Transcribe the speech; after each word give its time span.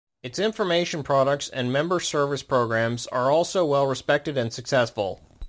Its 0.23 0.39
information 0.39 1.03
products 1.03 1.47
and 1.47 1.71
member 1.71 1.99
service 1.99 2.41
programs 2.41 3.05
are 3.11 3.29
also 3.29 3.63
well 3.63 3.85
respected 3.85 4.35
and 4.35 4.51
successful. 4.51 5.21